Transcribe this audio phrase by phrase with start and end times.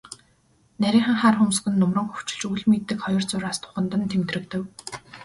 [0.81, 4.65] Нарийхан хар хөмсөг нь нумран хөвчилж, үл мэдэг хоёр зураас духанд нь тэмдгэрэв.